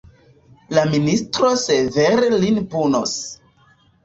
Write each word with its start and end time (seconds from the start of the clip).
La 0.77 0.85
ministro 0.93 1.51
severe 1.65 2.31
lin 2.45 2.59
punos. 2.73 3.15